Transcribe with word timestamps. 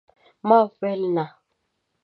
ما 0.47 0.57
ويل، 0.79 1.01
نه! 1.15 1.25